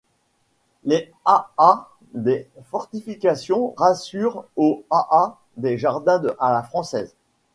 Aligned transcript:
Les 0.83 1.11
ha-ha 1.25 1.91
des 2.15 2.49
fortifications 2.71 3.75
ressemblent 3.77 4.41
aux 4.55 4.83
ha-ha 4.89 5.37
des 5.57 5.77
jardins 5.77 6.23
à 6.39 6.51
la 6.51 6.63
française. 6.63 7.13